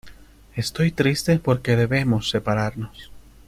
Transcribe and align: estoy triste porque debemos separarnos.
estoy 0.55 0.91
triste 0.91 1.37
porque 1.37 1.75
debemos 1.75 2.31
separarnos. 2.31 3.11